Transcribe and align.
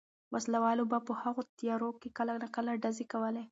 وسله 0.33 0.59
والو 0.63 0.83
به 0.91 0.97
په 1.07 1.13
هغو 1.23 1.41
تیارو 1.59 1.89
کې 2.01 2.09
کله 2.17 2.33
کله 2.55 2.71
ډزې 2.83 3.05
کولې. 3.13 3.43